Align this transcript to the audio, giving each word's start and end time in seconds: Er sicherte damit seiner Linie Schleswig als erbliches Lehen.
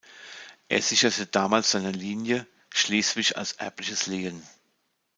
Er 0.67 0.81
sicherte 0.81 1.27
damit 1.27 1.63
seiner 1.63 1.91
Linie 1.91 2.47
Schleswig 2.71 3.37
als 3.37 3.51
erbliches 3.53 4.07
Lehen. 4.07 4.41